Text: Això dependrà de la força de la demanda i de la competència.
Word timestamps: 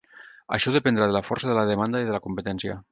Això 0.57 0.73
dependrà 0.77 1.11
de 1.11 1.15
la 1.19 1.23
força 1.29 1.51
de 1.51 1.59
la 1.59 1.67
demanda 1.75 2.03
i 2.03 2.09
de 2.11 2.19
la 2.19 2.25
competència. 2.29 2.79